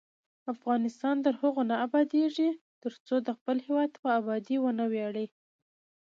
افغانستان 0.53 1.15
تر 1.25 1.33
هغو 1.41 1.61
نه 1.71 1.75
ابادیږي، 1.85 2.49
ترڅو 2.83 3.15
د 3.27 3.29
خپل 3.37 3.57
هیواد 3.67 3.91
په 4.03 4.09
ابادۍ 4.19 4.57
ونه 4.59 4.85
ویاړو. 4.91 5.25